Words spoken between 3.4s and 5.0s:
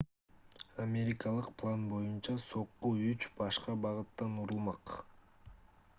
башка багыттан урулмак